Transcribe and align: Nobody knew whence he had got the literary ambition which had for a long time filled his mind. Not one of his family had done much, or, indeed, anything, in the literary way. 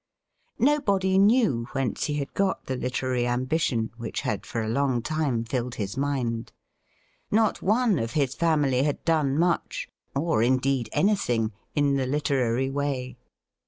Nobody 0.57 1.19
knew 1.19 1.67
whence 1.73 2.05
he 2.05 2.15
had 2.15 2.33
got 2.33 2.65
the 2.65 2.75
literary 2.75 3.27
ambition 3.27 3.91
which 3.97 4.21
had 4.21 4.47
for 4.47 4.63
a 4.63 4.67
long 4.67 5.03
time 5.03 5.43
filled 5.45 5.75
his 5.75 5.95
mind. 5.95 6.51
Not 7.29 7.61
one 7.61 7.99
of 7.99 8.13
his 8.13 8.33
family 8.33 8.81
had 8.81 9.05
done 9.05 9.37
much, 9.37 9.89
or, 10.15 10.41
indeed, 10.41 10.89
anything, 10.91 11.51
in 11.75 11.97
the 11.97 12.07
literary 12.07 12.71
way. 12.71 13.15